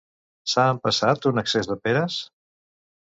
[0.53, 2.17] S'ha empassat un excés de peres?